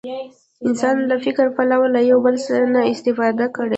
انسان 0.67 0.95
له 1.09 1.15
فکري 1.23 1.49
پلوه 1.57 1.87
له 1.95 2.01
یو 2.09 2.19
بل 2.25 2.35
نه 2.73 2.81
استفاده 2.93 3.45
کړې. 3.55 3.69